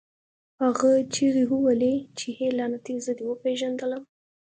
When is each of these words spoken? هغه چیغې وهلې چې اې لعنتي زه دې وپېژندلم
هغه 0.63 0.91
چیغې 1.13 1.43
وهلې 1.49 1.93
چې 2.17 2.27
اې 2.39 2.47
لعنتي 2.57 2.95
زه 3.05 3.11
دې 3.17 3.23
وپېژندلم 3.27 4.03